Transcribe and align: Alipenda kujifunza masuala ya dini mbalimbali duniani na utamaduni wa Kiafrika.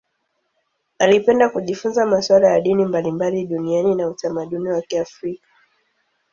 Alipenda 0.99 1.49
kujifunza 1.49 2.05
masuala 2.05 2.51
ya 2.53 2.61
dini 2.61 2.85
mbalimbali 2.85 3.47
duniani 3.47 3.95
na 3.95 4.07
utamaduni 4.09 4.69
wa 4.69 4.81
Kiafrika. 4.81 5.47